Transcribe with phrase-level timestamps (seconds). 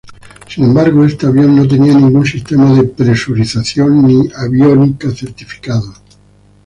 [0.47, 6.01] Sin embargo, este avión no tenía ningún sistema de presurización ni aviónica certificados.